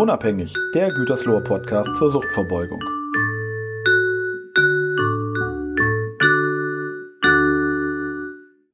[0.00, 2.80] Unabhängig, der Gütersloher Podcast zur Suchtverbeugung.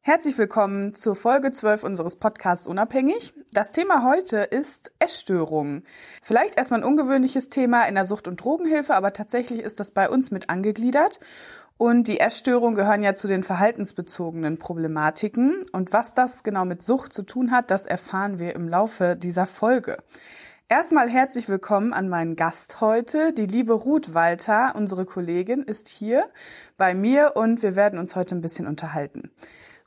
[0.02, 3.34] Herzlich willkommen zur Folge 12 unseres Podcasts Unabhängig.
[3.52, 5.82] Das Thema heute ist Essstörungen.
[6.22, 10.08] Vielleicht erstmal ein ungewöhnliches Thema in der Sucht- und Drogenhilfe, aber tatsächlich ist das bei
[10.08, 11.18] uns mit angegliedert.
[11.76, 15.64] Und die Essstörungen gehören ja zu den verhaltensbezogenen Problematiken.
[15.72, 19.48] Und was das genau mit Sucht zu tun hat, das erfahren wir im Laufe dieser
[19.48, 19.98] Folge.
[20.68, 23.32] Erstmal herzlich willkommen an meinen Gast heute.
[23.32, 26.28] Die liebe Ruth Walter, unsere Kollegin, ist hier
[26.76, 29.30] bei mir und wir werden uns heute ein bisschen unterhalten.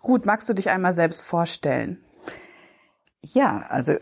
[0.01, 2.01] Ruth, magst du dich einmal selbst vorstellen?
[3.21, 3.95] Ja, also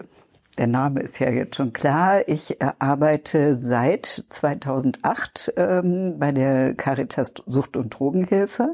[0.57, 2.27] der Name ist ja jetzt schon klar.
[2.27, 8.73] Ich äh, arbeite seit 2008 ähm, bei der Caritas Sucht- und Drogenhilfe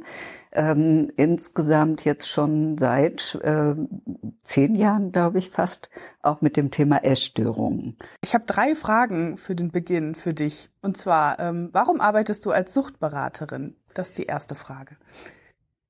[0.54, 3.76] ähm, insgesamt jetzt schon seit äh,
[4.44, 5.90] zehn Jahren, glaube ich, fast,
[6.22, 7.98] auch mit dem Thema Essstörungen.
[8.22, 10.70] Ich habe drei Fragen für den Beginn für dich.
[10.82, 13.76] Und zwar, ähm, warum arbeitest du als Suchtberaterin?
[13.94, 14.96] Das ist die erste Frage.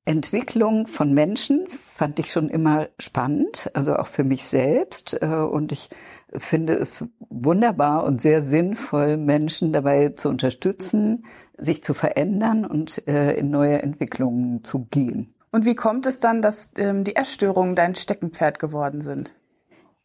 [0.06, 5.18] Entwicklung von Menschen fand ich schon immer spannend, also auch für mich selbst.
[5.22, 5.90] Äh, und ich
[6.36, 11.26] finde es wunderbar und sehr sinnvoll, Menschen dabei zu unterstützen,
[11.58, 15.34] sich zu verändern und äh, in neue Entwicklungen zu gehen.
[15.52, 19.36] Und wie kommt es dann, dass ähm, die Essstörungen dein Steckenpferd geworden sind?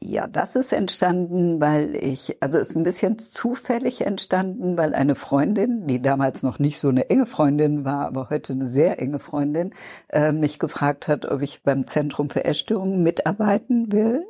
[0.01, 5.89] Ja, das ist entstanden, weil ich, also ist ein bisschen zufällig entstanden, weil eine Freundin,
[5.89, 9.75] die damals noch nicht so eine enge Freundin war, aber heute eine sehr enge Freundin,
[10.09, 14.25] äh, mich gefragt hat, ob ich beim Zentrum für Essstörungen mitarbeiten will.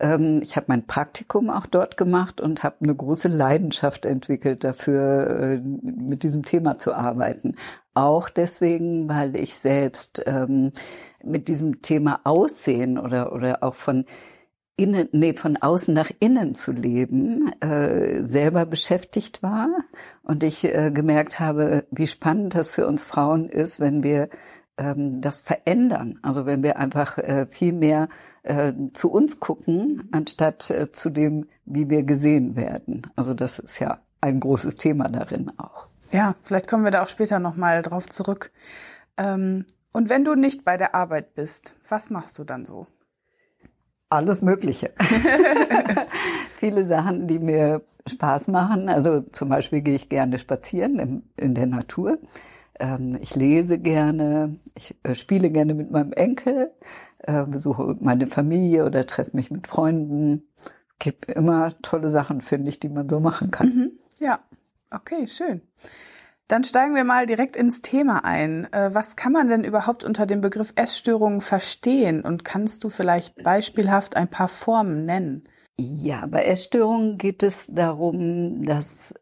[0.00, 5.28] Ähm, ich habe mein Praktikum auch dort gemacht und habe eine große Leidenschaft entwickelt dafür,
[5.30, 7.54] äh, mit diesem Thema zu arbeiten.
[7.94, 10.72] Auch deswegen, weil ich selbst ähm,
[11.22, 14.06] mit diesem Thema Aussehen oder, oder auch von
[14.76, 19.68] innen, nee, von außen nach innen zu leben, äh, selber beschäftigt war
[20.22, 24.28] und ich äh, gemerkt habe, wie spannend das für uns Frauen ist, wenn wir
[24.76, 26.18] ähm, das verändern.
[26.22, 28.08] Also wenn wir einfach äh, viel mehr
[28.42, 33.02] äh, zu uns gucken, anstatt äh, zu dem, wie wir gesehen werden.
[33.16, 35.86] Also das ist ja ein großes Thema darin auch.
[36.10, 38.50] Ja, vielleicht kommen wir da auch später nochmal drauf zurück.
[39.16, 42.86] Ähm, und wenn du nicht bei der Arbeit bist, was machst du dann so?
[44.10, 44.92] Alles Mögliche.
[46.56, 48.88] Viele Sachen, die mir Spaß machen.
[48.88, 52.18] Also zum Beispiel gehe ich gerne spazieren in, in der Natur.
[52.78, 54.58] Ähm, ich lese gerne.
[54.74, 56.70] Ich äh, spiele gerne mit meinem Enkel.
[57.18, 60.48] Äh, besuche meine Familie oder treffe mich mit Freunden.
[60.98, 63.66] Gibt immer tolle Sachen, finde ich, die man so machen kann.
[63.66, 63.92] Mhm.
[64.20, 64.40] Ja,
[64.90, 65.62] okay, schön.
[66.48, 68.70] Dann steigen wir mal direkt ins Thema ein.
[68.72, 72.20] Äh, was kann man denn überhaupt unter dem Begriff Essstörungen verstehen?
[72.20, 75.44] Und kannst du vielleicht beispielhaft ein paar Formen nennen?
[75.78, 79.14] Ja, bei Essstörungen geht es darum, dass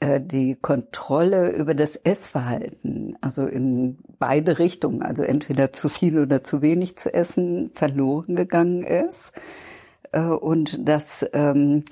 [0.00, 6.42] äh, die Kontrolle über das Essverhalten, also in beide Richtungen, also entweder zu viel oder
[6.42, 9.32] zu wenig zu essen, verloren gegangen ist.
[10.12, 11.84] Äh, und dass ähm,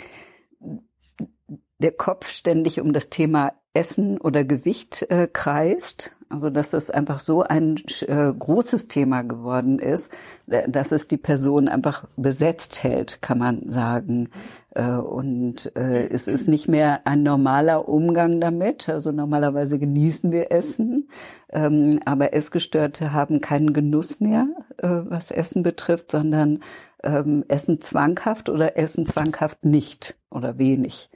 [1.79, 6.13] der Kopf ständig um das Thema Essen oder Gewicht äh, kreist.
[6.31, 7.77] Also dass das einfach so ein
[8.07, 10.11] äh, großes Thema geworden ist,
[10.47, 14.31] dass es die Person einfach besetzt hält, kann man sagen.
[14.71, 18.89] Äh, und äh, es ist nicht mehr ein normaler Umgang damit.
[18.89, 21.09] Also normalerweise genießen wir Essen,
[21.53, 24.49] ähm, aber Essgestörte haben keinen Genuss mehr,
[24.79, 26.61] äh, was Essen betrifft, sondern
[27.05, 31.11] ähm, essen zwanghaft oder essen zwanghaft nicht oder wenig.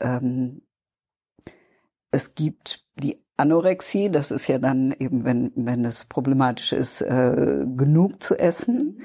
[0.00, 0.62] Ähm,
[2.14, 7.66] es gibt die Anorexie, das ist ja dann eben, wenn, wenn es problematisch ist, äh,
[7.76, 9.02] genug zu essen,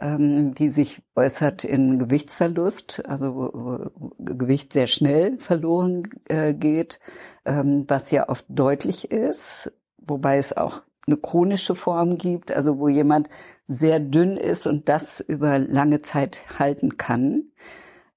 [0.00, 7.00] ähm, die sich äußert in Gewichtsverlust, also wo, wo Gewicht sehr schnell verloren äh, geht,
[7.44, 12.88] ähm, was ja oft deutlich ist, wobei es auch eine chronische Form gibt, also wo
[12.88, 13.28] jemand
[13.66, 17.50] sehr dünn ist und das über lange Zeit halten kann.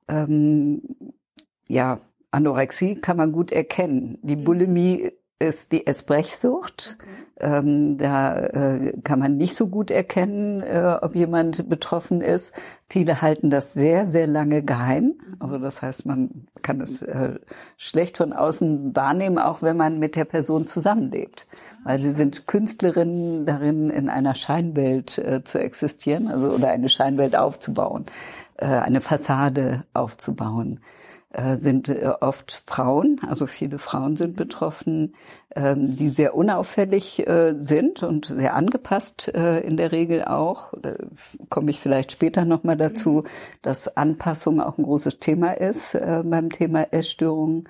[0.07, 0.83] Ähm,
[1.67, 2.01] ja,
[2.38, 4.19] Anorexie kann man gut erkennen.
[4.22, 4.44] Die mhm.
[4.44, 6.98] Bulimie ist die Essbrechsucht.
[7.00, 7.10] Okay.
[7.39, 12.56] Ähm, da äh, kann man nicht so gut erkennen, äh, ob jemand betroffen ist.
[12.89, 15.04] Viele halten das sehr, sehr lange geheim.
[15.04, 15.36] Mhm.
[15.38, 17.36] Also das heißt, man kann es äh,
[17.78, 21.45] schlecht von außen wahrnehmen, auch wenn man mit der Person zusammenlebt.
[21.84, 27.36] Weil sie sind Künstlerinnen darin, in einer Scheinwelt äh, zu existieren, also oder eine Scheinwelt
[27.36, 28.07] aufzubauen,
[28.57, 30.80] äh, eine Fassade aufzubauen.
[31.38, 35.13] Äh, sind äh, oft Frauen, also viele Frauen sind betroffen,
[35.56, 40.74] ähm, die sehr unauffällig äh, sind und sehr angepasst in der Regel auch.
[40.81, 40.95] Da
[41.50, 43.24] komme ich vielleicht später nochmal dazu,
[43.62, 47.69] dass Anpassung auch ein großes Thema ist beim Thema Essstörungen.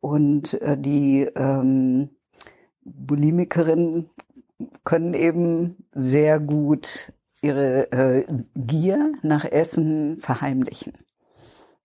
[0.00, 2.10] Und die ähm,
[2.84, 4.10] Bulimikerinnen
[4.84, 7.12] können eben sehr gut
[7.42, 10.94] ihre Gier nach Essen verheimlichen.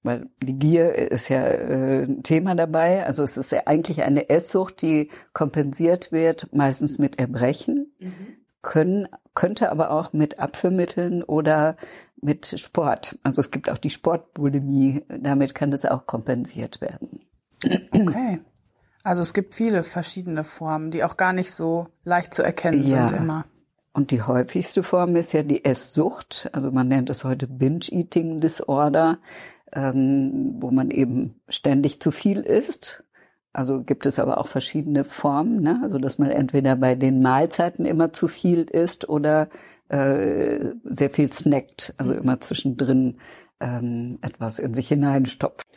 [0.03, 3.05] Weil die Gier ist ja äh, ein Thema dabei.
[3.05, 8.13] Also es ist ja eigentlich eine Esssucht, die kompensiert wird, meistens mit Erbrechen, mhm.
[8.61, 11.77] können, könnte aber auch mit Abführmitteln oder
[12.21, 13.17] mit Sport.
[13.23, 17.21] Also es gibt auch die Sportbulimie, damit kann das auch kompensiert werden.
[17.91, 18.39] Okay.
[19.03, 23.07] Also es gibt viele verschiedene Formen, die auch gar nicht so leicht zu erkennen ja.
[23.07, 23.45] sind immer.
[23.93, 26.49] Und die häufigste Form ist ja die Esssucht.
[26.51, 29.17] Also man nennt es heute Binge-Eating Disorder,
[29.73, 33.03] ähm, wo man eben ständig zu viel isst.
[33.53, 35.79] Also gibt es aber auch verschiedene Formen, ne?
[35.81, 39.49] also dass man entweder bei den Mahlzeiten immer zu viel isst oder
[39.89, 43.17] äh, sehr viel snackt, also immer zwischendrin
[43.59, 45.67] ähm, etwas in sich hineinstopft.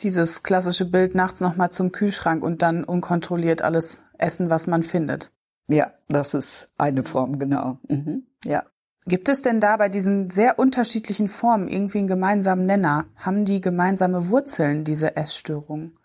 [0.00, 5.32] Dieses klassische Bild nachts nochmal zum Kühlschrank und dann unkontrolliert alles essen, was man findet.
[5.68, 7.78] Ja, das ist eine Form, genau.
[7.88, 8.24] Mhm.
[8.44, 8.64] Ja.
[9.06, 13.06] Gibt es denn da bei diesen sehr unterschiedlichen Formen irgendwie einen gemeinsamen Nenner?
[13.16, 15.96] Haben die gemeinsame Wurzeln, diese Essstörungen?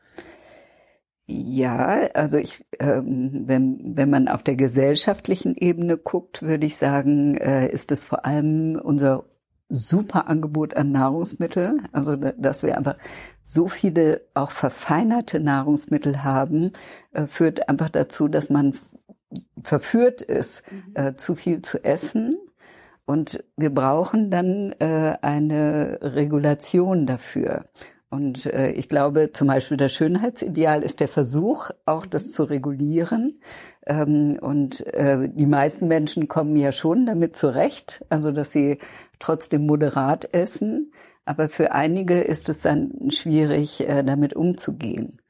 [1.29, 7.35] Ja, also ich, ähm, wenn, wenn man auf der gesellschaftlichen Ebene guckt, würde ich sagen,
[7.35, 9.25] äh, ist es vor allem unser
[9.69, 11.81] super Angebot an Nahrungsmittel.
[11.91, 12.97] Also, dass wir einfach
[13.43, 16.71] so viele auch verfeinerte Nahrungsmittel haben,
[17.11, 18.73] äh, führt einfach dazu, dass man
[19.61, 20.93] verführt ist, mhm.
[20.95, 22.37] äh, zu viel zu essen.
[23.07, 27.65] Und wir brauchen dann äh, eine Regulation dafür.
[28.09, 33.39] Und äh, ich glaube, zum Beispiel das Schönheitsideal ist der Versuch, auch das zu regulieren.
[33.85, 38.77] Ähm, und äh, die meisten Menschen kommen ja schon damit zurecht, also dass sie
[39.19, 40.91] trotzdem moderat essen.
[41.23, 45.21] Aber für einige ist es dann schwierig, äh, damit umzugehen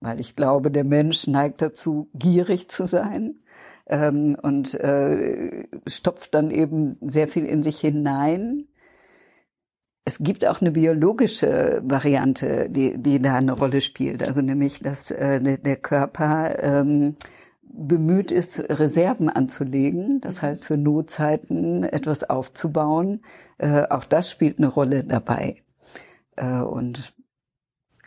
[0.00, 3.40] weil ich glaube, der Mensch neigt dazu, gierig zu sein
[3.86, 8.66] ähm, und äh, stopft dann eben sehr viel in sich hinein.
[10.04, 15.10] Es gibt auch eine biologische Variante, die, die da eine Rolle spielt, also nämlich, dass
[15.10, 17.16] äh, der Körper ähm,
[17.62, 23.22] bemüht ist, Reserven anzulegen, das heißt für Notzeiten etwas aufzubauen.
[23.58, 25.62] Äh, auch das spielt eine Rolle dabei.
[26.36, 27.12] Äh, und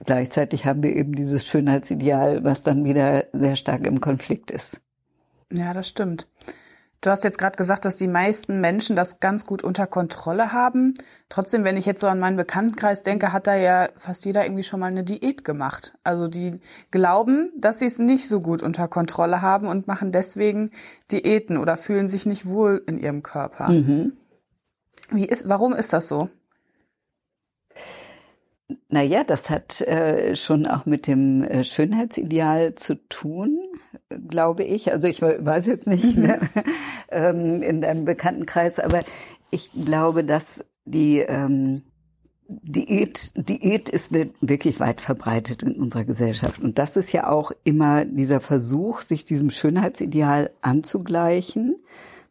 [0.05, 4.79] Gleichzeitig haben wir eben dieses Schönheitsideal, was dann wieder sehr stark im Konflikt ist.
[5.51, 6.27] Ja, das stimmt.
[7.01, 10.95] Du hast jetzt gerade gesagt, dass die meisten Menschen das ganz gut unter Kontrolle haben.
[11.29, 14.63] Trotzdem, wenn ich jetzt so an meinen Bekanntenkreis denke, hat da ja fast jeder irgendwie
[14.63, 15.93] schon mal eine Diät gemacht.
[16.03, 16.59] Also die
[16.91, 20.71] glauben, dass sie es nicht so gut unter Kontrolle haben und machen deswegen
[21.09, 23.69] Diäten oder fühlen sich nicht wohl in ihrem Körper.
[23.69, 24.13] Mhm.
[25.11, 26.29] Wie ist, warum ist das so?
[28.89, 33.59] Naja, das hat äh, schon auch mit dem äh, Schönheitsideal zu tun,
[34.27, 34.91] glaube ich.
[34.91, 36.39] Also ich weiß jetzt nicht ne,
[37.09, 39.01] ähm, in deinem Bekanntenkreis, aber
[39.49, 41.83] ich glaube, dass die ähm,
[42.47, 46.61] Diät, Diät ist wirklich weit verbreitet in unserer Gesellschaft.
[46.61, 51.75] Und das ist ja auch immer dieser Versuch, sich diesem Schönheitsideal anzugleichen,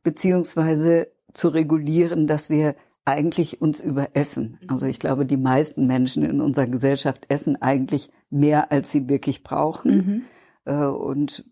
[0.03, 2.75] beziehungsweise zu regulieren, dass wir
[3.09, 4.59] eigentlich uns überessen.
[4.69, 9.43] Also ich glaube, die meisten Menschen in unserer Gesellschaft essen eigentlich mehr, als sie wirklich
[9.43, 10.27] brauchen.
[10.65, 10.81] Mhm.
[10.81, 11.45] Und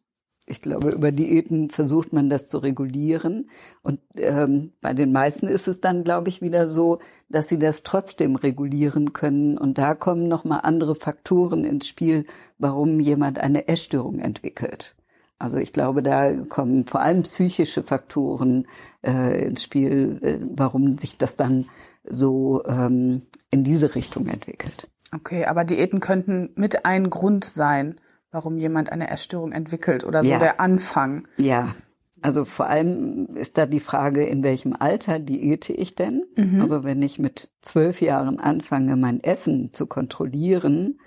[0.48, 3.50] ich glaube, über Diäten versucht man das zu regulieren.
[3.82, 7.82] Und ähm, bei den meisten ist es dann, glaube ich, wieder so, dass sie das
[7.82, 9.58] trotzdem regulieren können.
[9.58, 12.26] Und da kommen nochmal andere Faktoren ins Spiel,
[12.58, 14.95] warum jemand eine Essstörung entwickelt.
[15.38, 18.66] Also ich glaube, da kommen vor allem psychische Faktoren
[19.06, 21.66] äh, ins Spiel, äh, warum sich das dann
[22.08, 24.88] so ähm, in diese Richtung entwickelt.
[25.14, 28.00] Okay, aber Diäten könnten mit ein Grund sein,
[28.30, 30.38] warum jemand eine Essstörung entwickelt oder so ja.
[30.38, 31.28] der Anfang.
[31.36, 31.74] Ja,
[32.22, 36.24] also vor allem ist da die Frage, in welchem Alter diete ich denn?
[36.36, 36.60] Mhm.
[36.60, 40.98] Also wenn ich mit zwölf Jahren anfange, mein Essen zu kontrollieren,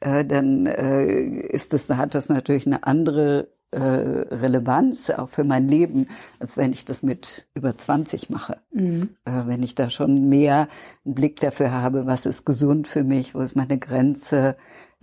[0.00, 5.68] äh, dann äh, ist das, hat das natürlich eine andere äh, Relevanz auch für mein
[5.68, 6.08] Leben,
[6.40, 8.58] als wenn ich das mit über 20 mache.
[8.72, 9.10] Mhm.
[9.24, 10.68] Äh, wenn ich da schon mehr
[11.04, 14.56] einen Blick dafür habe, was ist gesund für mich, wo ist meine Grenze,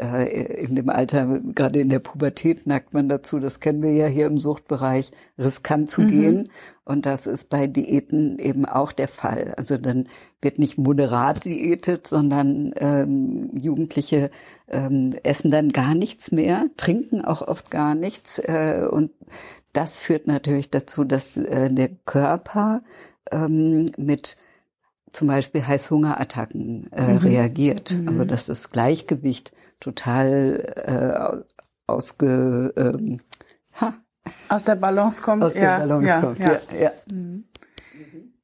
[0.03, 4.27] in dem Alter, gerade in der Pubertät neigt man dazu, das kennen wir ja hier
[4.27, 6.07] im Suchtbereich, riskant zu mhm.
[6.07, 6.49] gehen.
[6.85, 9.53] Und das ist bei Diäten eben auch der Fall.
[9.55, 10.09] Also dann
[10.41, 14.31] wird nicht moderat diätet, sondern ähm, Jugendliche
[14.67, 18.39] ähm, essen dann gar nichts mehr, trinken auch oft gar nichts.
[18.39, 19.11] Äh, und
[19.71, 22.83] das führt natürlich dazu, dass äh, der Körper
[23.31, 24.37] ähm, mit
[25.13, 27.17] zum Beispiel Heißhungerattacken äh, mhm.
[27.19, 27.91] reagiert.
[27.91, 28.07] Mhm.
[28.09, 33.19] Also dass das Gleichgewicht total äh, ausge ähm,
[33.79, 33.95] ha.
[34.49, 35.43] aus der Balance kommt.
[35.43, 36.39] Aus ja, der Balance ja, kommt.
[36.39, 36.51] Ja.
[36.71, 36.91] Ja, ja.
[37.11, 37.45] Mhm.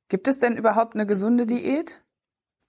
[0.10, 2.02] Gibt es denn überhaupt eine gesunde Diät?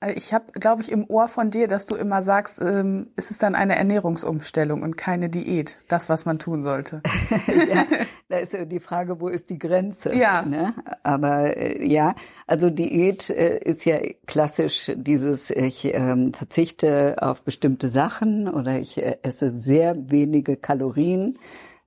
[0.00, 3.30] Äh, ich habe, glaube ich, im Ohr von dir, dass du immer sagst, ähm, es
[3.30, 7.02] ist dann eine Ernährungsumstellung und keine Diät, das, was man tun sollte.
[7.46, 7.86] ja,
[8.28, 10.14] da ist ja die Frage, wo ist die Grenze?
[10.14, 10.42] Ja.
[10.42, 10.74] Ne?
[11.02, 12.14] Aber äh, ja,
[12.46, 19.02] also Diät äh, ist ja klassisch dieses, ich ähm, verzichte auf bestimmte Sachen oder ich
[19.02, 21.38] äh, esse sehr wenige Kalorien.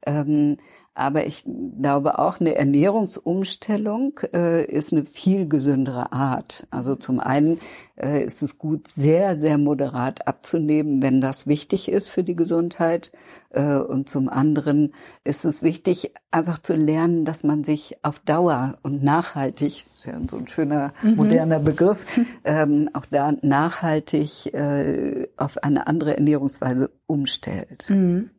[0.06, 0.58] Ähm,
[0.96, 6.68] aber ich glaube auch eine Ernährungsumstellung äh, ist eine viel gesündere Art.
[6.70, 7.60] Also zum einen
[7.96, 13.12] äh, ist es gut, sehr, sehr moderat abzunehmen, wenn das wichtig ist für die Gesundheit.
[13.50, 18.76] Äh, und zum anderen ist es wichtig, einfach zu lernen, dass man sich auf Dauer
[18.84, 21.16] und nachhaltig, ist ja so ein schöner mhm.
[21.16, 22.06] moderner Begriff,
[22.44, 27.90] ähm, auch da nachhaltig äh, auf eine andere Ernährungsweise umstellt.
[27.90, 28.30] Mhm.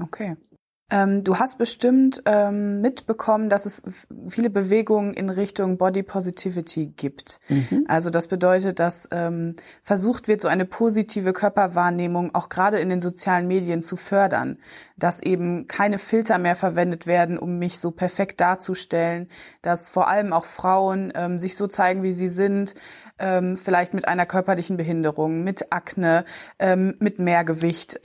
[0.00, 0.36] Okay.
[0.90, 3.82] Ähm, du hast bestimmt ähm, mitbekommen, dass es
[4.28, 7.40] viele Bewegungen in Richtung Body Positivity gibt.
[7.48, 7.86] Mhm.
[7.88, 13.00] Also das bedeutet, dass ähm, versucht wird, so eine positive Körperwahrnehmung auch gerade in den
[13.00, 14.58] sozialen Medien zu fördern,
[14.98, 19.28] dass eben keine Filter mehr verwendet werden, um mich so perfekt darzustellen,
[19.62, 22.74] dass vor allem auch Frauen ähm, sich so zeigen, wie sie sind,
[23.18, 26.26] ähm, vielleicht mit einer körperlichen Behinderung, mit Akne,
[26.58, 28.00] ähm, mit Mehrgewicht.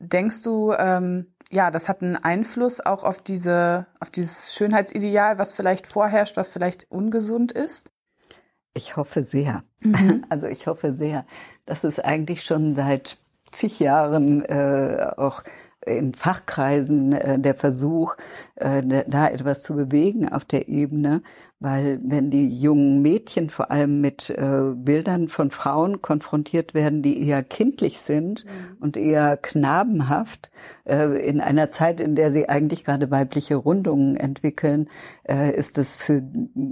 [0.00, 5.54] Denkst du, ähm, ja, das hat einen Einfluss auch auf diese, auf dieses Schönheitsideal, was
[5.54, 7.90] vielleicht vorherrscht, was vielleicht ungesund ist?
[8.72, 9.62] Ich hoffe sehr.
[9.80, 10.24] Mhm.
[10.30, 11.26] Also ich hoffe sehr,
[11.66, 13.18] dass es eigentlich schon seit
[13.52, 15.42] zig Jahren äh, auch
[15.84, 18.16] in Fachkreisen äh, der Versuch,
[18.56, 21.22] äh, da etwas zu bewegen auf der Ebene,
[21.60, 27.22] weil wenn die jungen Mädchen vor allem mit äh, Bildern von Frauen konfrontiert werden, die
[27.28, 28.78] eher kindlich sind mhm.
[28.80, 30.50] und eher knabenhaft,
[30.84, 34.88] äh, in einer Zeit, in der sie eigentlich gerade weibliche Rundungen entwickeln,
[35.28, 36.22] äh, ist es für,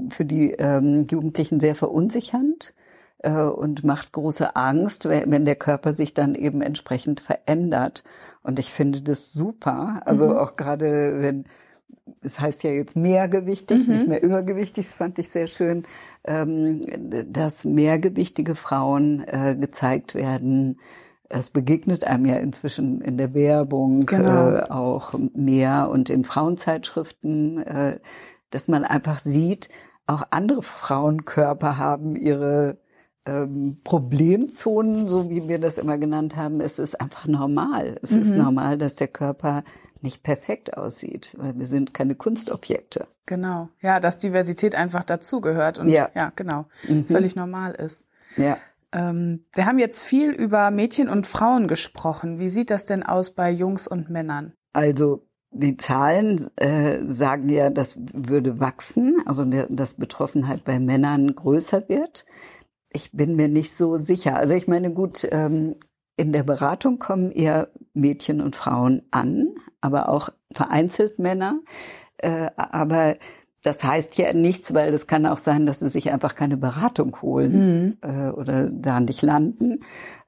[0.08, 2.72] für die ähm, Jugendlichen sehr verunsichernd
[3.18, 8.04] äh, und macht große Angst, wenn der Körper sich dann eben entsprechend verändert.
[8.42, 10.00] Und ich finde das super.
[10.06, 10.36] Also mhm.
[10.38, 11.44] auch gerade wenn
[12.22, 13.94] es heißt ja jetzt mehrgewichtig, mhm.
[13.94, 15.84] nicht mehr übergewichtig, das fand ich sehr schön,
[16.24, 16.80] ähm,
[17.30, 20.80] dass mehrgewichtige Frauen äh, gezeigt werden.
[21.28, 24.50] Es begegnet einem ja inzwischen in der Werbung genau.
[24.50, 28.00] äh, auch mehr und in Frauenzeitschriften, äh,
[28.50, 29.68] dass man einfach sieht,
[30.06, 32.78] auch andere Frauenkörper haben ihre
[33.26, 36.62] ähm, Problemzonen, so wie wir das immer genannt haben.
[36.62, 37.98] Es ist einfach normal.
[38.02, 38.22] Es mhm.
[38.22, 39.64] ist normal, dass der Körper
[40.02, 43.06] nicht perfekt aussieht, weil wir sind keine Kunstobjekte.
[43.26, 43.68] Genau.
[43.80, 47.06] Ja, dass Diversität einfach dazugehört und ja, ja genau, mhm.
[47.06, 48.06] völlig normal ist.
[48.36, 48.58] Ja.
[48.92, 52.38] Ähm, wir haben jetzt viel über Mädchen und Frauen gesprochen.
[52.38, 54.52] Wie sieht das denn aus bei Jungs und Männern?
[54.72, 61.88] Also die Zahlen äh, sagen ja, das würde wachsen, also dass Betroffenheit bei Männern größer
[61.88, 62.26] wird.
[62.90, 64.36] Ich bin mir nicht so sicher.
[64.36, 65.76] Also ich meine, gut, ähm,
[66.18, 71.60] in der Beratung kommen eher Mädchen und Frauen an, aber auch vereinzelt Männer.
[72.18, 73.16] Äh, aber
[73.62, 77.16] das heißt ja nichts, weil es kann auch sein, dass sie sich einfach keine Beratung
[77.22, 77.96] holen mhm.
[78.02, 79.80] äh, oder da nicht landen.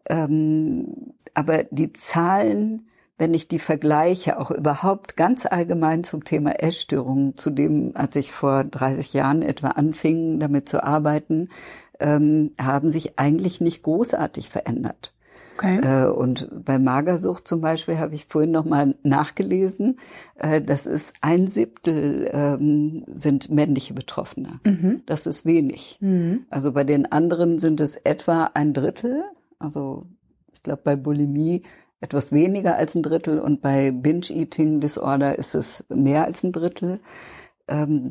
[0.09, 7.37] Ähm, aber die Zahlen, wenn ich die vergleiche, auch überhaupt ganz allgemein zum Thema Essstörungen,
[7.37, 11.49] zu dem, als ich vor 30 Jahren etwa anfing, damit zu arbeiten,
[11.99, 15.15] ähm, haben sich eigentlich nicht großartig verändert.
[15.61, 15.81] Okay.
[15.83, 19.99] Äh, und bei Magersucht zum Beispiel habe ich vorhin noch mal nachgelesen,
[20.37, 24.61] äh, das ist ein Siebtel ähm, sind männliche Betroffene.
[24.65, 25.03] Mhm.
[25.05, 25.99] Das ist wenig.
[26.01, 26.47] Mhm.
[26.49, 29.23] Also bei den anderen sind es etwa ein Drittel.
[29.59, 30.07] Also
[30.53, 31.63] ich glaube bei Bulimie
[32.01, 37.01] etwas weniger als ein Drittel und bei Binge-Eating Disorder ist es mehr als ein Drittel.
[37.69, 38.11] Ähm,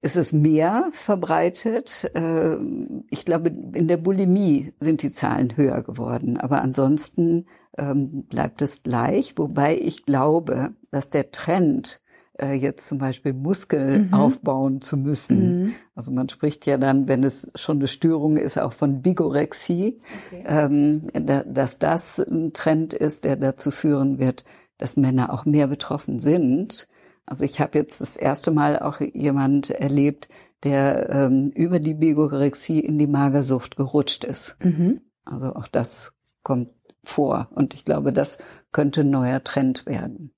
[0.00, 2.10] da ist es mehr verbreitet.
[2.14, 7.46] Ähm, ich glaube, in der Bulimie sind die Zahlen höher geworden, aber ansonsten
[7.78, 12.00] ähm, bleibt es gleich, wobei ich glaube, dass der Trend
[12.40, 14.14] äh, jetzt zum Beispiel Muskel mhm.
[14.14, 15.62] aufbauen zu müssen.
[15.62, 15.72] Mhm.
[15.94, 20.44] Also man spricht ja dann, wenn es schon eine Störung ist, auch von Bigorexie, okay.
[20.46, 24.44] ähm, da, dass das ein Trend ist, der dazu führen wird,
[24.78, 26.88] dass Männer auch mehr betroffen sind.
[27.26, 30.28] Also ich habe jetzt das erste Mal auch jemand erlebt,
[30.62, 34.56] der ähm, über die Bigorexie in die Magersucht gerutscht ist.
[34.62, 35.00] Mhm.
[35.24, 36.12] Also auch das
[36.42, 36.70] kommt
[37.02, 37.48] vor.
[37.54, 38.38] Und ich glaube, das
[38.72, 40.32] könnte ein neuer Trend werden.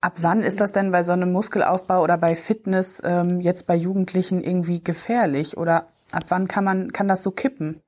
[0.00, 3.76] Ab wann ist das denn bei so einem Muskelaufbau oder bei Fitness ähm, jetzt bei
[3.76, 5.58] Jugendlichen irgendwie gefährlich?
[5.58, 7.82] Oder ab wann kann man, kann das so kippen?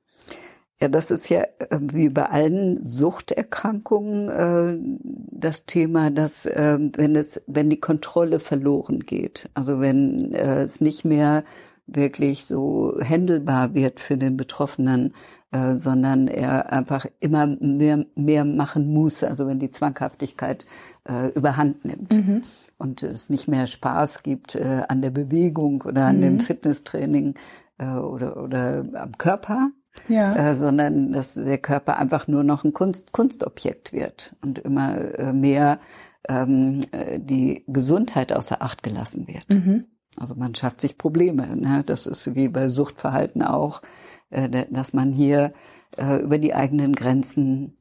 [0.83, 4.99] Ja, das ist ja äh, wie bei allen Suchterkrankungen äh,
[5.31, 10.81] das Thema, dass äh, wenn es, wenn die Kontrolle verloren geht, also wenn äh, es
[10.81, 11.45] nicht mehr
[11.87, 15.15] wirklich so händelbar wird für den Betroffenen,
[15.53, 20.67] äh, sondern er einfach immer mehr, mehr machen muss, also wenn die Zwanghaftigkeit
[21.09, 22.13] äh, überhand nimmt.
[22.13, 22.43] Mhm.
[22.77, 26.23] Und es nicht mehr Spaß gibt äh, an der Bewegung oder an mhm.
[26.23, 27.35] dem Fitnesstraining
[27.79, 29.71] äh, oder, oder am Körper,
[30.09, 30.35] ja.
[30.35, 35.33] Äh, sondern dass der Körper einfach nur noch ein Kunst, Kunstobjekt wird und immer äh,
[35.33, 35.81] mehr
[36.29, 39.49] ähm, äh, die Gesundheit außer Acht gelassen wird.
[39.49, 39.87] Mhm.
[40.17, 41.57] Also man schafft sich Probleme.
[41.57, 41.83] Ne?
[41.87, 43.83] Das ist wie bei Suchtverhalten auch,
[44.31, 45.53] äh, dass man hier
[45.97, 47.77] äh, über die eigenen Grenzen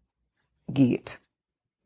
[0.68, 1.20] geht.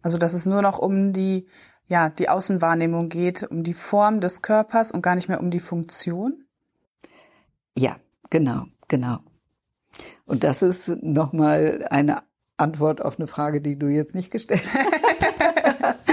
[0.02, 1.48] Also dass es nur noch um die,
[1.88, 5.60] ja, die Außenwahrnehmung geht, um die Form des Körpers und gar nicht mehr um die
[5.60, 6.46] Funktion?
[7.76, 7.98] Ja,
[8.30, 9.20] genau, genau.
[10.26, 12.24] Und das ist nochmal eine
[12.58, 15.96] Antwort auf eine Frage, die du jetzt nicht gestellt hast.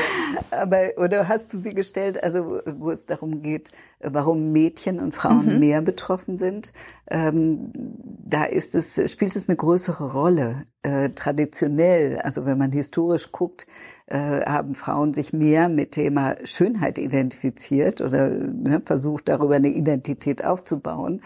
[0.50, 5.54] Aber, oder hast du sie gestellt, also wo es darum geht, warum Mädchen und Frauen
[5.54, 5.58] mhm.
[5.60, 6.72] mehr betroffen sind?
[7.10, 10.66] Ähm, da ist es, spielt es eine größere Rolle.
[10.82, 13.66] Äh, traditionell, also wenn man historisch guckt,
[14.06, 20.44] äh, haben Frauen sich mehr mit Thema Schönheit identifiziert oder ne, versucht, darüber eine Identität
[20.44, 21.22] aufzubauen.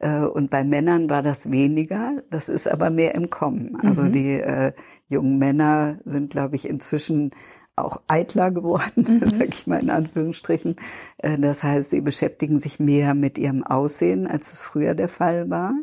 [0.00, 2.22] Äh, und bei Männern war das weniger.
[2.30, 3.76] Das ist aber mehr im Kommen.
[3.80, 4.12] Also mhm.
[4.12, 4.72] die äh,
[5.08, 7.30] jungen Männer sind, glaube ich, inzwischen
[7.76, 8.90] auch eitler geworden,
[9.22, 9.30] mhm.
[9.30, 10.76] sage ich mal in Anführungsstrichen.
[11.18, 15.50] Äh, das heißt, sie beschäftigen sich mehr mit ihrem Aussehen, als es früher der Fall
[15.50, 15.74] war.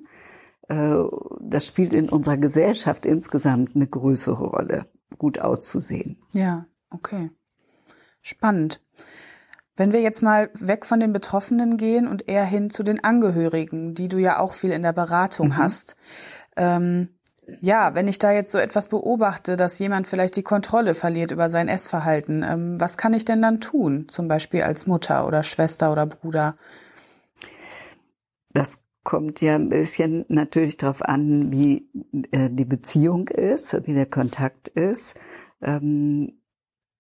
[0.68, 1.04] Äh,
[1.42, 4.86] das spielt in unserer Gesellschaft insgesamt eine größere Rolle,
[5.18, 6.18] gut auszusehen.
[6.34, 7.30] Ja, okay.
[8.22, 8.82] Spannend.
[9.78, 13.94] Wenn wir jetzt mal weg von den Betroffenen gehen und eher hin zu den Angehörigen,
[13.94, 15.58] die du ja auch viel in der Beratung mhm.
[15.58, 15.96] hast.
[16.56, 17.10] Ähm,
[17.62, 21.50] ja, wenn ich da jetzt so etwas beobachte, dass jemand vielleicht die Kontrolle verliert über
[21.50, 24.08] sein Essverhalten, ähm, was kann ich denn dann tun?
[24.10, 26.58] Zum Beispiel als Mutter oder Schwester oder Bruder?
[28.52, 31.88] Das kommt ja ein bisschen natürlich darauf an, wie
[32.32, 35.16] äh, die Beziehung ist, wie der Kontakt ist.
[35.62, 36.37] Ähm,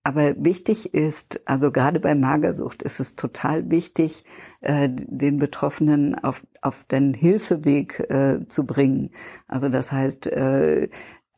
[0.07, 4.23] aber wichtig ist, also gerade bei Magersucht ist es total wichtig,
[4.61, 9.11] äh, den Betroffenen auf, auf den Hilfeweg äh, zu bringen.
[9.49, 10.87] Also das heißt, äh,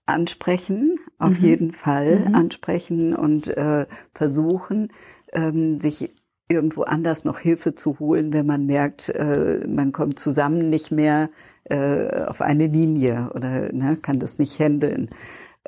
[0.06, 1.46] ansprechen, auf mhm.
[1.48, 2.36] jeden Fall mhm.
[2.36, 4.94] ansprechen und äh, versuchen,
[5.34, 6.14] ähm, sich
[6.48, 11.32] irgendwo anders noch Hilfe zu holen, wenn man merkt, äh, man kommt zusammen nicht mehr
[11.64, 15.10] äh, auf eine Linie oder ne, kann das nicht handeln.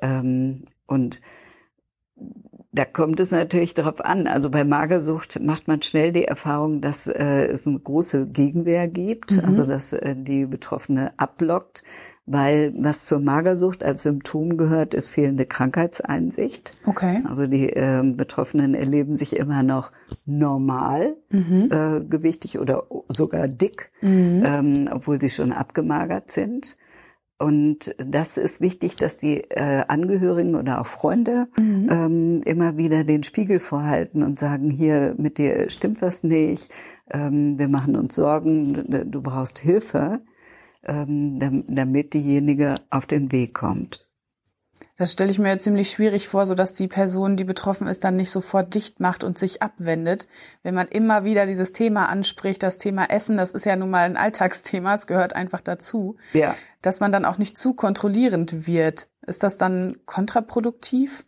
[0.04, 1.20] Ähm, und
[2.74, 4.28] da kommt es natürlich darauf an.
[4.28, 9.32] Also bei Magersucht macht man schnell die Erfahrung, dass äh, es eine große Gegenwehr gibt,
[9.32, 9.46] mhm.
[9.46, 11.84] also dass äh, die Betroffene abblockt,
[12.26, 16.72] weil was zur Magersucht als Symptom gehört, ist fehlende Krankheitseinsicht.
[16.86, 17.22] Okay.
[17.28, 19.92] Also die äh, Betroffenen erleben sich immer noch
[20.26, 21.70] normal, mhm.
[21.72, 24.44] äh, gewichtig oder sogar dick, mhm.
[24.46, 26.78] ähm, obwohl sie schon abgemagert sind.
[27.42, 31.90] Und das ist wichtig, dass die äh, Angehörigen oder auch Freunde mhm.
[31.90, 36.72] ähm, immer wieder den Spiegel vorhalten und sagen, hier mit dir stimmt was nicht,
[37.10, 40.22] ähm, wir machen uns Sorgen, du brauchst Hilfe,
[40.86, 44.11] ähm, damit diejenige auf den Weg kommt.
[44.98, 48.16] Das stelle ich mir ziemlich schwierig vor, so dass die Person, die betroffen ist, dann
[48.16, 50.28] nicht sofort dicht macht und sich abwendet.
[50.64, 54.06] Wenn man immer wieder dieses Thema anspricht, das Thema Essen, das ist ja nun mal
[54.06, 56.18] ein Alltagsthema, es gehört einfach dazu.
[56.34, 56.56] Ja.
[56.82, 59.08] Dass man dann auch nicht zu kontrollierend wird.
[59.26, 61.26] Ist das dann kontraproduktiv?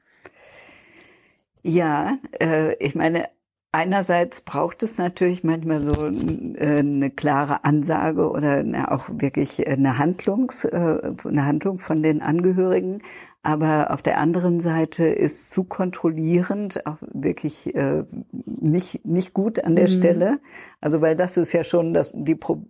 [1.61, 3.29] Ja, äh, ich meine,
[3.75, 10.51] Einerseits braucht es natürlich manchmal so äh, eine klare Ansage oder auch wirklich eine Handlung,
[10.65, 13.01] äh, eine Handlung von den Angehörigen.
[13.45, 19.75] Aber auf der anderen Seite ist zu kontrollierend auch wirklich äh, nicht, nicht gut an
[19.75, 19.93] der mhm.
[19.93, 20.39] Stelle.
[20.79, 22.63] Also weil das ist ja schon das, die Pro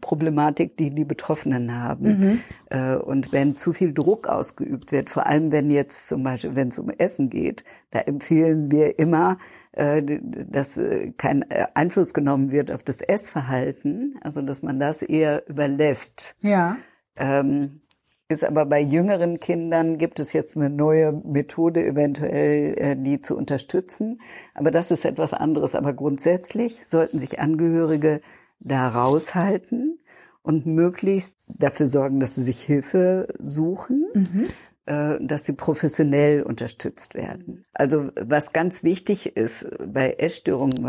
[0.00, 2.06] Problematik, die die Betroffenen haben.
[2.06, 2.40] Mhm.
[2.70, 6.68] Äh, und wenn zu viel Druck ausgeübt wird, vor allem wenn jetzt zum Beispiel, wenn
[6.68, 9.36] es um Essen geht, da empfehlen wir immer,
[9.72, 15.02] äh, dass äh, kein äh, Einfluss genommen wird auf das Essverhalten, also dass man das
[15.02, 16.36] eher überlässt.
[16.40, 16.78] Ja.
[17.16, 17.82] Ähm,
[18.28, 23.36] ist aber bei jüngeren Kindern gibt es jetzt eine neue Methode eventuell, äh, die zu
[23.36, 24.20] unterstützen.
[24.54, 25.74] Aber das ist etwas anderes.
[25.74, 28.20] Aber grundsätzlich sollten sich Angehörige
[28.60, 29.98] da raushalten
[30.42, 34.06] und möglichst dafür sorgen, dass sie sich Hilfe suchen.
[34.14, 34.46] Mhm
[35.20, 37.66] dass sie professionell unterstützt werden.
[37.74, 40.82] Also was ganz wichtig ist bei Essstörungen,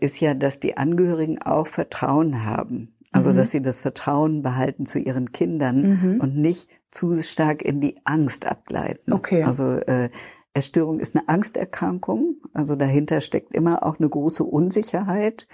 [0.00, 2.95] ist ja, dass die Angehörigen auch Vertrauen haben.
[3.16, 3.36] Also, mhm.
[3.36, 6.20] dass sie das Vertrauen behalten zu ihren Kindern mhm.
[6.20, 9.12] und nicht zu stark in die Angst abgleiten.
[9.12, 9.42] Okay.
[9.42, 10.10] Also, äh,
[10.56, 12.36] Essstörung ist eine Angsterkrankung.
[12.54, 15.46] Also dahinter steckt immer auch eine große Unsicherheit.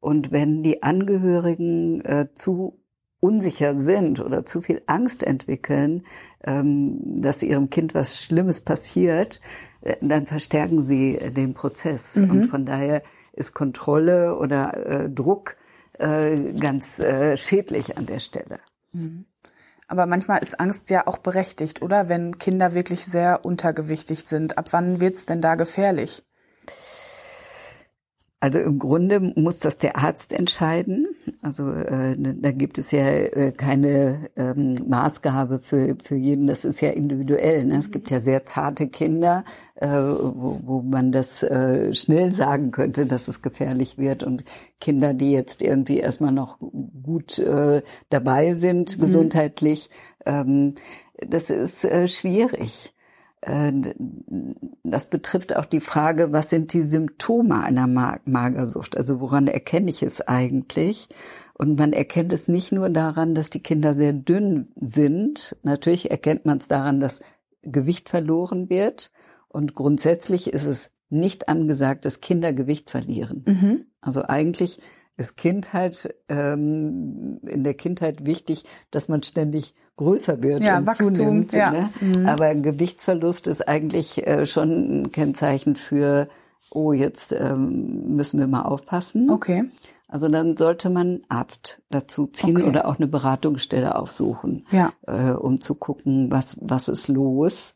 [0.00, 2.78] Und wenn die Angehörigen äh, zu
[3.20, 6.04] unsicher sind oder zu viel Angst entwickeln,
[6.44, 9.40] ähm, dass ihrem Kind was Schlimmes passiert,
[9.80, 12.16] äh, dann verstärken sie äh, den Prozess.
[12.16, 12.30] Mhm.
[12.30, 13.02] Und von daher
[13.32, 15.56] ist Kontrolle oder äh, Druck
[15.98, 18.60] äh, ganz äh, schädlich an der Stelle.
[18.92, 19.26] Mhm.
[19.88, 22.08] Aber manchmal ist Angst ja auch berechtigt, oder?
[22.08, 24.56] Wenn Kinder wirklich sehr untergewichtig sind.
[24.56, 26.22] Ab wann wird's denn da gefährlich?
[28.42, 31.08] Also im Grunde muss das der Arzt entscheiden.
[31.42, 36.46] Also äh, da gibt es ja äh, keine ähm, Maßgabe für, für jeden.
[36.46, 37.66] Das ist ja individuell.
[37.66, 37.76] Ne?
[37.76, 39.44] Es gibt ja sehr zarte Kinder,
[39.88, 44.22] wo, wo man das äh, schnell sagen könnte, dass es gefährlich wird.
[44.22, 44.44] Und
[44.80, 49.00] Kinder, die jetzt irgendwie erstmal noch gut äh, dabei sind, mhm.
[49.00, 49.90] gesundheitlich,
[50.26, 50.74] ähm,
[51.26, 52.94] das ist äh, schwierig.
[53.40, 53.72] Äh,
[54.84, 58.96] das betrifft auch die Frage, was sind die Symptome einer Magersucht?
[58.96, 61.08] Also woran erkenne ich es eigentlich?
[61.54, 65.56] Und man erkennt es nicht nur daran, dass die Kinder sehr dünn sind.
[65.62, 67.20] Natürlich erkennt man es daran, dass
[67.62, 69.10] Gewicht verloren wird.
[69.52, 73.44] Und grundsätzlich ist es nicht angesagt, dass Kinder Gewicht verlieren.
[73.46, 73.84] Mhm.
[74.00, 74.78] Also eigentlich
[75.16, 81.14] ist Kindheit ähm, in der Kindheit wichtig, dass man ständig größer wird ja, und Wachstum,
[81.14, 81.52] zunimmt.
[81.52, 81.70] Ja.
[81.70, 81.90] Ne?
[82.00, 82.26] Mhm.
[82.26, 86.28] Aber Gewichtsverlust ist eigentlich äh, schon ein Kennzeichen für,
[86.70, 89.30] oh, jetzt ähm, müssen wir mal aufpassen.
[89.30, 89.64] Okay.
[90.08, 92.66] Also dann sollte man Arzt dazu ziehen okay.
[92.66, 94.92] oder auch eine Beratungsstelle aufsuchen, ja.
[95.06, 97.74] äh, um zu gucken, was was ist los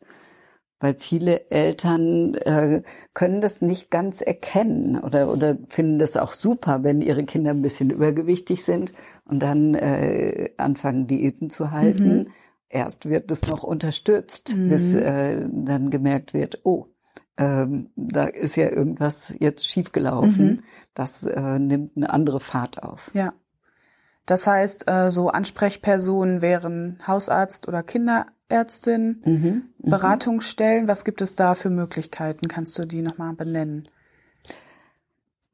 [0.79, 2.81] weil viele Eltern äh,
[3.13, 7.61] können das nicht ganz erkennen oder oder finden das auch super, wenn ihre Kinder ein
[7.61, 8.93] bisschen übergewichtig sind
[9.25, 12.17] und dann äh, anfangen Diäten zu halten.
[12.17, 12.27] Mhm.
[12.69, 14.69] Erst wird es noch unterstützt, mhm.
[14.69, 16.87] bis äh, dann gemerkt wird, oh,
[17.37, 20.47] ähm, da ist ja irgendwas jetzt schiefgelaufen.
[20.47, 20.63] Mhm.
[20.93, 23.11] Das äh, nimmt eine andere Fahrt auf.
[23.13, 23.33] Ja.
[24.25, 30.87] Das heißt, äh, so Ansprechpersonen wären Hausarzt oder Kinder Ärztin, mhm, mhm, Beratungsstellen.
[30.87, 32.47] Was gibt es da für Möglichkeiten?
[32.47, 33.87] Kannst du die nochmal benennen?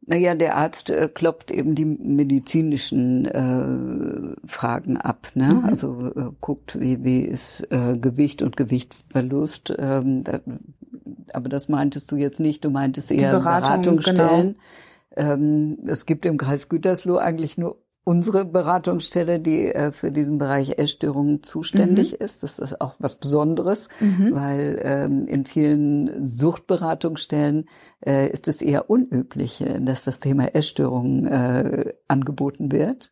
[0.04, 5.28] Naja, der Arzt äh, kloppt eben die medizinischen äh, Fragen ab.
[5.36, 5.54] Ne?
[5.54, 5.66] Mhm.
[5.66, 9.74] Also äh, guckt, wie, wie ist äh, Gewicht und Gewichtverlust.
[9.78, 10.40] Ähm, da,
[11.34, 12.66] aber das meintest du jetzt nicht.
[12.66, 14.56] Du meintest eher Beratung, Beratungsstellen.
[15.16, 15.34] Genau.
[15.34, 20.78] Ähm, es gibt im Kreis Gütersloh eigentlich nur unsere Beratungsstelle, die äh, für diesen Bereich
[20.78, 22.26] Essstörungen zuständig mhm.
[22.26, 22.44] ist.
[22.44, 24.34] Das ist auch was Besonderes, mhm.
[24.34, 27.66] weil ähm, in vielen Suchtberatungsstellen
[28.06, 33.12] äh, ist es eher unüblich, äh, dass das Thema Essstörungen äh, angeboten wird.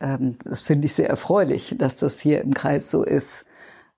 [0.00, 3.44] Ähm, das finde ich sehr erfreulich, dass das hier im Kreis so ist.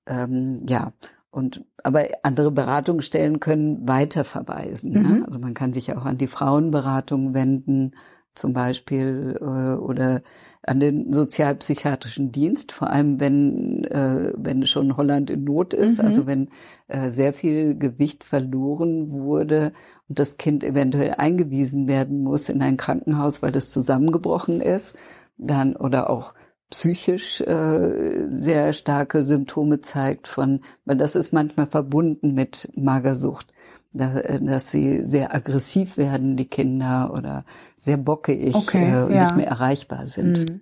[0.06, 0.92] Ähm, ja,
[1.30, 4.92] und aber andere Beratungsstellen können weiter verweisen.
[4.92, 5.00] Ne?
[5.00, 5.18] Mhm.
[5.18, 5.24] Ne?
[5.26, 7.92] Also man kann sich auch an die Frauenberatung wenden
[8.34, 10.22] zum Beispiel äh, oder
[10.62, 16.04] an den sozialpsychiatrischen Dienst, vor allem wenn äh, wenn schon Holland in Not ist, mhm.
[16.04, 16.48] also wenn
[16.88, 19.72] äh, sehr viel Gewicht verloren wurde
[20.08, 24.96] und das Kind eventuell eingewiesen werden muss in ein Krankenhaus, weil es zusammengebrochen ist,
[25.36, 26.34] dann oder auch
[26.70, 33.53] psychisch äh, sehr starke Symptome zeigt von, weil das ist manchmal verbunden mit Magersucht
[33.94, 37.44] dass sie sehr aggressiv werden, die Kinder, oder
[37.76, 39.24] sehr bockig okay, äh, und ja.
[39.24, 40.50] nicht mehr erreichbar sind.
[40.50, 40.60] Mhm.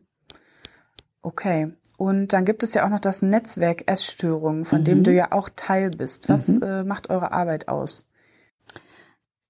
[1.22, 1.72] Okay.
[1.96, 4.84] Und dann gibt es ja auch noch das Netzwerk Essstörungen, von mhm.
[4.84, 6.28] dem du ja auch Teil bist.
[6.28, 6.62] Was mhm.
[6.62, 8.06] äh, macht eure Arbeit aus?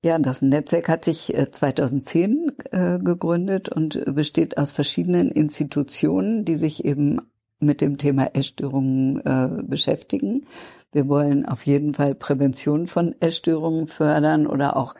[0.04, 6.84] Ja, das Netzwerk hat sich 2010 äh, gegründet und besteht aus verschiedenen Institutionen, die sich
[6.84, 7.20] eben
[7.60, 10.46] mit dem Thema Essstörungen äh, beschäftigen.
[10.92, 14.94] Wir wollen auf jeden Fall Prävention von Essstörungen fördern oder auch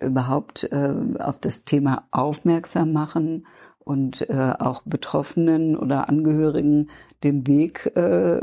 [0.00, 3.46] überhaupt äh, auf das Thema aufmerksam machen
[3.84, 6.88] und äh, auch Betroffenen oder Angehörigen
[7.24, 8.40] den Weg äh,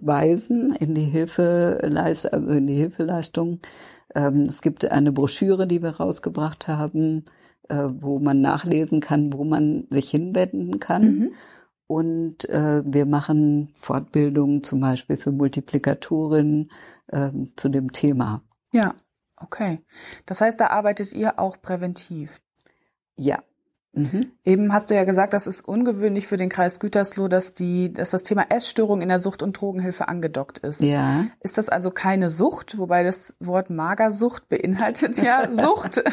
[0.00, 3.60] weisen in die Hilfeleistung, also in die Hilfeleistung.
[4.14, 7.24] Ähm, es gibt eine Broschüre, die wir rausgebracht haben,
[7.68, 11.02] äh, wo man nachlesen kann, wo man sich hinwenden kann.
[11.02, 11.32] Mhm.
[11.90, 16.70] Und äh, wir machen Fortbildungen zum Beispiel für Multiplikatorinnen
[17.08, 18.44] äh, zu dem Thema.
[18.70, 18.94] Ja,
[19.36, 19.80] okay.
[20.24, 22.40] Das heißt, da arbeitet ihr auch präventiv.
[23.16, 23.42] Ja,
[23.92, 24.30] Mhm.
[24.44, 28.10] Eben hast du ja gesagt, das ist ungewöhnlich für den Kreis Gütersloh, dass die, dass
[28.10, 30.80] das Thema Essstörung in der Sucht- und Drogenhilfe angedockt ist.
[30.80, 31.26] Ja.
[31.40, 36.04] Ist das also keine Sucht, wobei das Wort Magersucht beinhaltet ja Sucht?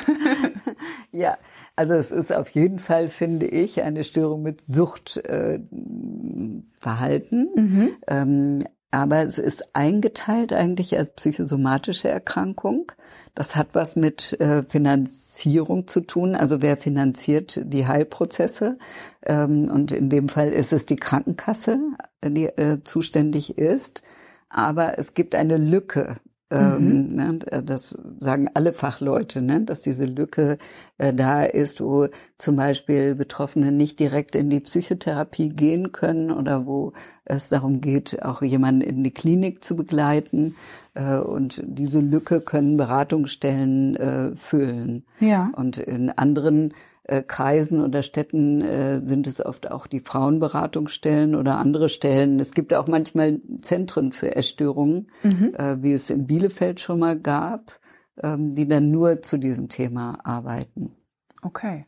[1.11, 1.37] ja,
[1.77, 7.49] also es ist auf jeden Fall, finde ich, eine Störung mit Suchtverhalten.
[7.55, 7.89] Äh, mhm.
[8.07, 12.91] ähm, aber es ist eingeteilt eigentlich als psychosomatische Erkrankung.
[13.35, 16.33] Das hat was mit äh, Finanzierung zu tun.
[16.33, 18.79] Also wer finanziert die Heilprozesse?
[19.23, 21.77] Ähm, und in dem Fall ist es die Krankenkasse,
[22.25, 24.01] die äh, zuständig ist.
[24.49, 26.17] Aber es gibt eine Lücke
[26.49, 27.15] ähm, mhm.
[27.15, 30.57] ne, das sagen alle Fachleute, ne, dass diese Lücke
[30.97, 32.07] äh, da ist, wo
[32.37, 36.93] zum Beispiel Betroffene nicht direkt in die Psychotherapie gehen können oder wo
[37.25, 40.55] es darum geht, auch jemanden in die Klinik zu begleiten.
[40.93, 45.03] Äh, und diese Lücke können Beratungsstellen äh, füllen.
[45.19, 45.51] Ja.
[45.55, 46.73] Und in anderen
[47.07, 52.39] äh, Kreisen oder Städten äh, sind es oft auch die Frauenberatungsstellen oder andere Stellen.
[52.39, 55.53] Es gibt auch manchmal Zentren für Essstörungen, mhm.
[55.57, 57.79] äh, wie es in Bielefeld schon mal gab,
[58.21, 60.95] ähm, die dann nur zu diesem Thema arbeiten.
[61.41, 61.85] Okay.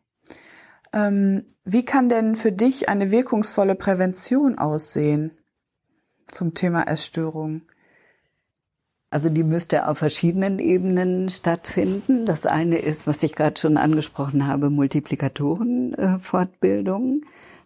[0.93, 5.31] Ähm, wie kann denn für dich eine wirkungsvolle Prävention aussehen
[6.27, 7.63] zum Thema Essstörung?
[9.11, 12.25] Also die müsste auf verschiedenen Ebenen stattfinden.
[12.25, 17.23] Das eine ist, was ich gerade schon angesprochen habe, Multiplikatorenfortbildung,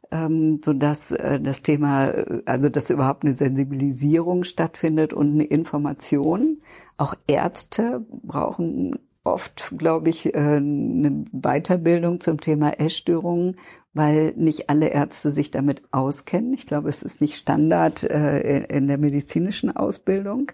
[0.10, 5.34] äh, ähm, so dass äh, das Thema, äh, also dass überhaupt eine Sensibilisierung stattfindet und
[5.34, 6.62] eine Information.
[6.95, 13.56] Auch Ärzte brauchen oft, glaube ich, eine Weiterbildung zum Thema Essstörungen,
[13.93, 16.53] weil nicht alle Ärzte sich damit auskennen.
[16.53, 20.51] Ich glaube, es ist nicht Standard in der medizinischen Ausbildung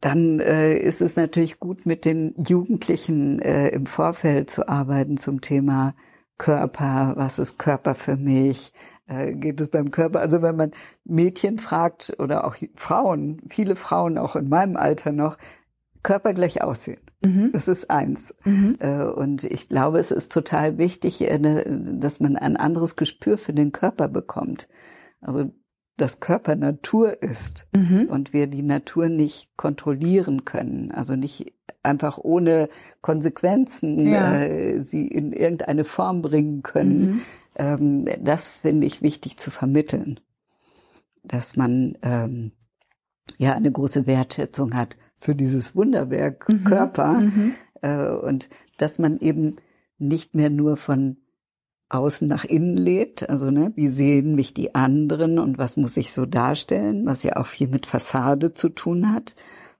[0.00, 5.40] dann äh, ist es natürlich gut, mit den Jugendlichen äh, im Vorfeld zu arbeiten zum
[5.40, 5.94] Thema
[6.38, 8.72] Körper, was ist Körper für mich,
[9.06, 10.72] äh, geht es beim Körper, also wenn man
[11.04, 15.36] Mädchen fragt oder auch Frauen, viele Frauen auch in meinem Alter noch,
[16.02, 17.00] Körper gleich aussehen.
[17.24, 17.50] Mhm.
[17.52, 18.34] Das ist eins.
[18.44, 18.76] Mhm.
[18.78, 23.36] Äh, und ich glaube, es ist total wichtig, äh, ne, dass man ein anderes Gespür
[23.36, 24.68] für den Körper bekommt.
[25.20, 25.50] Also
[25.98, 28.06] das Körper Natur ist mhm.
[28.08, 32.68] und wir die Natur nicht kontrollieren können, also nicht einfach ohne
[33.02, 34.40] Konsequenzen ja.
[34.40, 37.00] äh, sie in irgendeine Form bringen können.
[37.00, 37.20] Mhm.
[37.56, 40.20] Ähm, das finde ich wichtig zu vermitteln,
[41.24, 42.52] dass man ähm,
[43.36, 46.64] ja eine große Wertschätzung hat für dieses Wunderwerk mhm.
[46.64, 47.54] Körper mhm.
[47.82, 49.56] äh, und dass man eben
[49.98, 51.16] nicht mehr nur von
[51.88, 53.28] außen nach innen lebt.
[53.28, 57.36] Also, ne, wie sehen mich die anderen und was muss ich so darstellen, was ja
[57.36, 59.34] auch viel mit Fassade zu tun hat,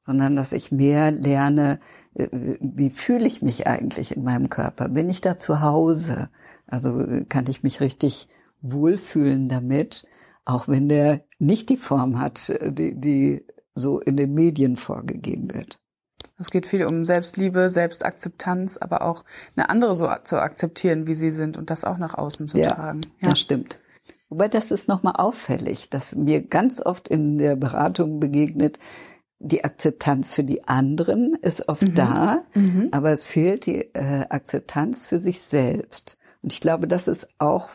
[0.06, 1.80] sondern dass ich mehr lerne,
[2.14, 2.28] äh,
[2.60, 4.88] wie fühle ich mich eigentlich in meinem Körper?
[4.88, 6.30] Bin ich da zu Hause?
[6.66, 8.28] Also kann ich mich richtig
[8.60, 10.06] wohlfühlen damit,
[10.44, 15.54] auch wenn der nicht die Form hat, äh, die, die so in den Medien vorgegeben
[15.54, 15.78] wird.
[16.38, 19.24] Es geht viel um Selbstliebe, Selbstakzeptanz, aber auch
[19.56, 22.68] eine andere so zu akzeptieren, wie sie sind und das auch nach außen zu ja,
[22.68, 23.00] tragen.
[23.20, 23.80] Ja, das stimmt.
[24.28, 28.78] Wobei das ist nochmal auffällig, dass mir ganz oft in der Beratung begegnet,
[29.40, 31.94] die Akzeptanz für die anderen ist oft mhm.
[31.94, 32.88] da, mhm.
[32.90, 36.18] aber es fehlt die äh, Akzeptanz für sich selbst.
[36.42, 37.70] Und ich glaube, das ist auch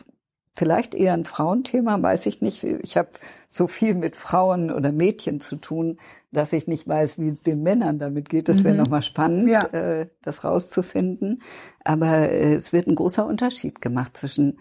[0.54, 2.62] vielleicht eher ein Frauenthema, weiß ich nicht.
[2.62, 3.10] Ich habe
[3.48, 5.98] so viel mit Frauen oder Mädchen zu tun,
[6.32, 8.48] dass ich nicht weiß, wie es den Männern damit geht.
[8.48, 8.80] Das wäre mhm.
[8.80, 9.66] nochmal spannend, ja.
[9.66, 11.42] äh, das rauszufinden.
[11.82, 14.58] Aber äh, es wird ein großer Unterschied gemacht zwischen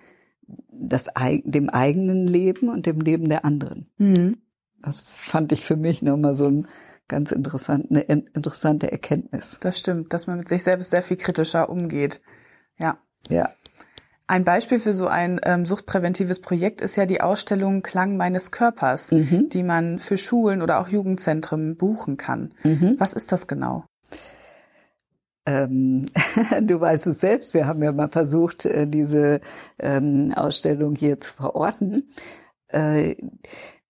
[0.71, 1.09] das,
[1.43, 3.89] dem eigenen Leben und dem Leben der anderen.
[3.97, 4.37] Mhm.
[4.81, 6.67] Das fand ich für mich nochmal so ein
[7.07, 9.57] ganz interessant, eine interessante Erkenntnis.
[9.61, 12.21] Das stimmt, dass man mit sich selbst sehr viel kritischer umgeht.
[12.77, 12.97] Ja.
[13.29, 13.51] Ja.
[14.33, 19.11] Ein Beispiel für so ein ähm, suchtpräventives Projekt ist ja die Ausstellung Klang meines Körpers,
[19.11, 19.49] mhm.
[19.49, 22.51] die man für Schulen oder auch Jugendzentren buchen kann.
[22.63, 22.95] Mhm.
[22.97, 23.85] Was ist das genau?
[25.45, 26.07] Ähm,
[26.63, 29.39] du weißt es selbst, wir haben ja mal versucht, äh, diese
[29.77, 32.09] ähm, Ausstellung hier zu verorten.
[32.69, 33.13] Äh,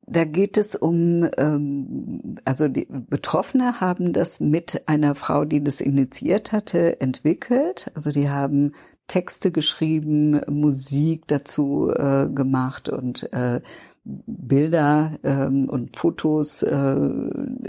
[0.06, 5.80] da geht es um, ähm, also die Betroffene haben das mit einer Frau, die das
[5.80, 7.90] initiiert hatte, entwickelt.
[7.96, 8.74] Also die haben
[9.08, 13.62] Texte geschrieben, Musik dazu äh, gemacht und äh,
[14.04, 17.10] Bilder ähm, und Fotos äh,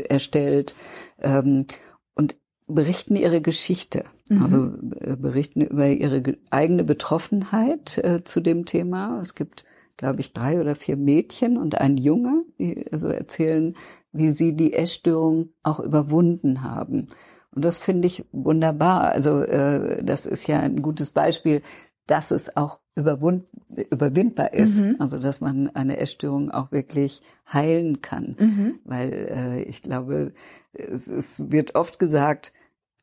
[0.09, 0.75] erstellt.
[1.21, 1.67] Ähm,
[2.15, 4.43] und berichten ihre Geschichte, mhm.
[4.43, 9.21] also äh, berichten über ihre eigene Betroffenheit äh, zu dem Thema.
[9.21, 9.65] Es gibt,
[9.97, 13.75] glaube ich, drei oder vier Mädchen und ein Junge, die also erzählen,
[14.13, 17.07] wie sie die Essstörung auch überwunden haben.
[17.55, 19.13] Und das finde ich wunderbar.
[19.13, 21.63] Also äh, das ist ja ein gutes Beispiel,
[22.07, 23.45] dass es auch überwund
[23.91, 24.77] überwindbar ist.
[24.77, 24.97] Mhm.
[24.99, 28.37] Also dass man eine Essstörung auch wirklich heilen kann.
[28.39, 28.81] Mhm.
[28.85, 30.33] Weil äh, ich glaube,
[30.73, 32.53] es, es wird oft gesagt,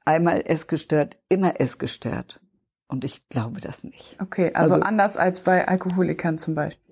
[0.05, 2.41] einmal essgestört, immer essgestört.
[2.87, 4.17] Und ich glaube das nicht.
[4.21, 6.90] Okay, also, also anders als bei Alkoholikern zum Beispiel.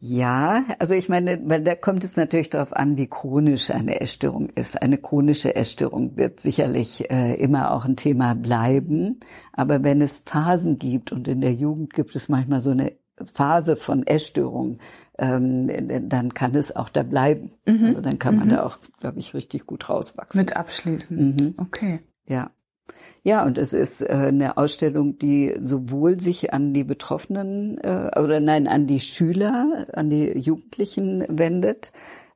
[0.00, 4.48] Ja, also ich meine, weil da kommt es natürlich darauf an, wie chronisch eine Essstörung
[4.50, 4.80] ist.
[4.80, 9.18] Eine chronische Essstörung wird sicherlich äh, immer auch ein Thema bleiben.
[9.52, 12.92] Aber wenn es Phasen gibt und in der Jugend gibt es manchmal so eine
[13.34, 14.78] Phase von Essstörung,
[15.18, 17.50] ähm, dann kann es auch da bleiben.
[17.66, 17.86] Mhm.
[17.86, 18.52] Also dann kann man mhm.
[18.52, 20.40] da auch, glaube ich, richtig gut rauswachsen.
[20.40, 21.16] Mit abschließen.
[21.16, 21.54] Mhm.
[21.56, 22.00] Okay.
[22.26, 22.52] Ja.
[23.24, 28.40] Ja, und es ist äh, eine Ausstellung, die sowohl sich an die Betroffenen äh, oder
[28.40, 31.92] nein, an die Schüler, an die Jugendlichen wendet,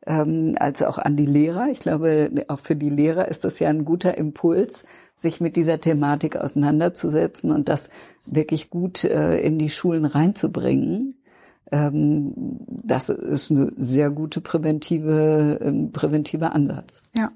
[0.06, 1.68] ähm, als auch an die Lehrer.
[1.70, 4.84] Ich glaube, auch für die Lehrer ist das ja ein guter Impuls,
[5.16, 7.88] sich mit dieser Thematik auseinanderzusetzen und das
[8.26, 11.14] wirklich gut äh, in die Schulen reinzubringen.
[11.70, 12.32] Ähm,
[12.68, 17.00] das ist eine sehr gute präventive, äh, präventiver Ansatz.
[17.16, 17.30] Ja.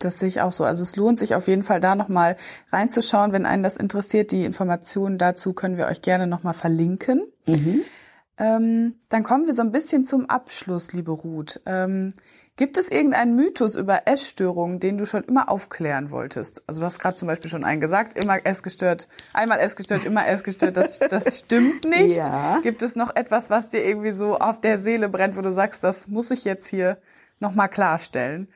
[0.00, 0.64] Das sehe ich auch so.
[0.64, 2.36] Also es lohnt sich auf jeden Fall da nochmal
[2.72, 4.32] reinzuschauen, wenn einen das interessiert.
[4.32, 7.22] Die Informationen dazu können wir euch gerne nochmal verlinken.
[7.46, 7.82] Mhm.
[8.38, 11.60] Ähm, dann kommen wir so ein bisschen zum Abschluss, liebe Ruth.
[11.66, 12.14] Ähm,
[12.56, 16.62] gibt es irgendeinen Mythos über Essstörungen, den du schon immer aufklären wolltest?
[16.66, 20.78] Also du hast gerade zum Beispiel schon einen gesagt, immer Essgestört, einmal Essgestört, immer Essgestört,
[20.78, 22.16] das, das stimmt nicht.
[22.16, 22.60] Ja.
[22.62, 25.84] Gibt es noch etwas, was dir irgendwie so auf der Seele brennt, wo du sagst,
[25.84, 26.96] das muss ich jetzt hier
[27.40, 28.48] nochmal klarstellen?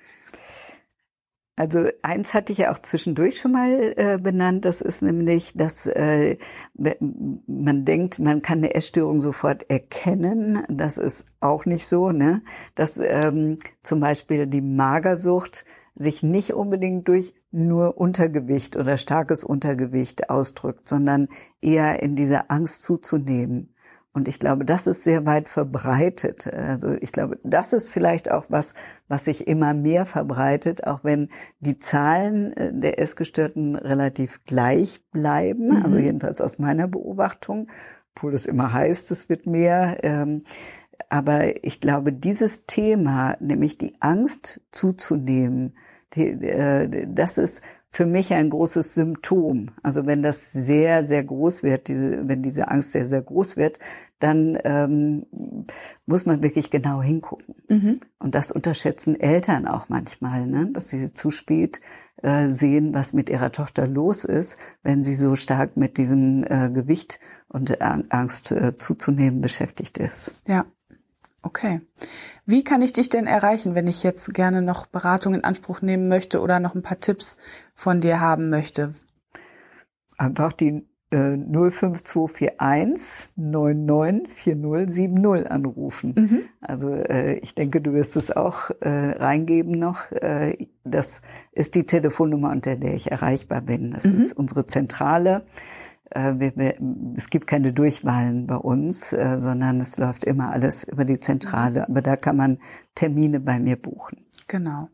[1.56, 5.86] Also eins hatte ich ja auch zwischendurch schon mal äh, benannt, das ist nämlich, dass
[5.86, 6.36] äh,
[6.74, 10.64] man denkt, man kann eine Essstörung sofort erkennen.
[10.68, 12.42] Das ist auch nicht so, ne?
[12.74, 15.64] Dass ähm, zum Beispiel die Magersucht
[15.94, 21.28] sich nicht unbedingt durch nur Untergewicht oder starkes Untergewicht ausdrückt, sondern
[21.60, 23.73] eher in dieser Angst zuzunehmen.
[24.14, 26.46] Und ich glaube, das ist sehr weit verbreitet.
[26.46, 28.74] Also ich glaube, das ist vielleicht auch was,
[29.08, 35.70] was sich immer mehr verbreitet, auch wenn die Zahlen äh, der Essgestörten relativ gleich bleiben.
[35.70, 35.82] Mhm.
[35.84, 37.66] Also jedenfalls aus meiner Beobachtung,
[38.14, 39.98] obwohl es immer heißt, es wird mehr.
[40.04, 40.44] Ähm,
[41.08, 45.76] aber ich glaube, dieses Thema, nämlich die Angst zuzunehmen,
[46.14, 47.62] äh, das ist
[47.94, 49.70] für mich ein großes Symptom.
[49.84, 53.78] Also wenn das sehr, sehr groß wird, diese, wenn diese Angst sehr, sehr groß wird,
[54.18, 55.26] dann ähm,
[56.04, 57.54] muss man wirklich genau hingucken.
[57.68, 58.00] Mhm.
[58.18, 60.70] Und das unterschätzen Eltern auch manchmal, ne?
[60.72, 61.80] dass sie zu spät
[62.20, 66.70] äh, sehen, was mit ihrer Tochter los ist, wenn sie so stark mit diesem äh,
[66.70, 70.32] Gewicht und Angst äh, zuzunehmen beschäftigt ist.
[70.48, 70.66] Ja.
[71.44, 71.80] Okay.
[72.46, 76.08] Wie kann ich dich denn erreichen, wenn ich jetzt gerne noch Beratung in Anspruch nehmen
[76.08, 77.36] möchte oder noch ein paar Tipps
[77.74, 78.94] von dir haben möchte?
[80.16, 86.14] Einfach die äh, 05241 994070 anrufen.
[86.16, 86.40] Mhm.
[86.62, 90.10] Also äh, ich denke, du wirst es auch äh, reingeben noch.
[90.12, 91.20] Äh, das
[91.52, 93.90] ist die Telefonnummer, unter der ich erreichbar bin.
[93.90, 94.16] Das mhm.
[94.16, 95.44] ist unsere Zentrale.
[96.10, 96.52] Äh,
[97.16, 101.88] es gibt keine Durchwahlen bei uns, äh, sondern es läuft immer alles über die Zentrale.
[101.88, 102.58] Aber da kann man
[102.94, 104.26] Termine bei mir buchen.
[104.48, 104.88] Genau.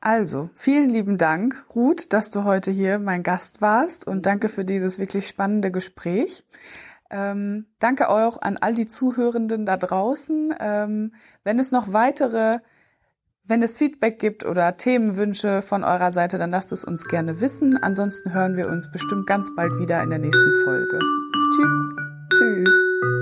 [0.00, 4.64] Also, vielen lieben Dank, Ruth, dass du heute hier mein Gast warst und danke für
[4.64, 6.44] dieses wirklich spannende Gespräch.
[7.10, 10.54] Ähm, danke auch an all die Zuhörenden da draußen.
[10.60, 12.60] Ähm, wenn es noch weitere,
[13.48, 17.76] wenn es Feedback gibt oder Themenwünsche von eurer Seite, dann lasst es uns gerne wissen.
[17.82, 20.98] Ansonsten hören wir uns bestimmt ganz bald wieder in der nächsten Folge.
[21.56, 21.70] Tschüss.
[22.38, 23.17] Tschüss.